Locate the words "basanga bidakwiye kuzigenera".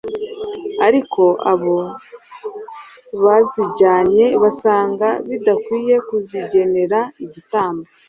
4.43-6.99